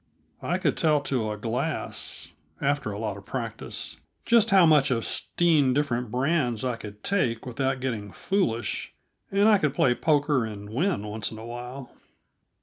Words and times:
I 0.41 0.57
could 0.57 0.77
tell 0.77 0.99
to 1.01 1.29
a 1.29 1.37
glass 1.37 2.31
after 2.59 2.91
a 2.91 2.97
lot 2.97 3.17
of 3.17 3.25
practise 3.27 3.97
just 4.25 4.49
how 4.49 4.65
much 4.65 4.89
of 4.89 5.05
'steen 5.05 5.75
different 5.75 6.09
brands 6.09 6.65
I 6.65 6.75
could 6.75 7.03
take 7.03 7.45
without 7.45 7.79
getting 7.79 8.09
foolish, 8.11 8.95
and 9.31 9.47
I 9.47 9.59
could 9.59 9.75
play 9.75 9.93
poker 9.93 10.43
and 10.43 10.71
win 10.71 11.03
once 11.05 11.31
in 11.31 11.37
awhile. 11.37 11.91